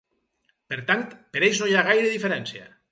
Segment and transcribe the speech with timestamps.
[0.71, 1.05] Per tant,
[1.37, 2.71] per ells no hi ha gaire diferència.